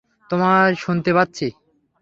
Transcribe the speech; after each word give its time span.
তোমায় 0.29 0.73
শুনতে 0.75 1.11
পাচ্ছি। 1.13 1.47